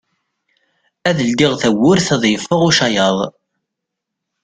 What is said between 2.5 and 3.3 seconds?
ucayaḍ.